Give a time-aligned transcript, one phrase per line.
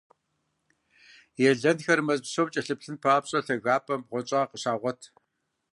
[1.49, 5.01] Елэнхэр мэз псом кӀэлъыплъын папщӀэ, лъагапӀэм бгъуэнщӀагъ къыщагъуэт.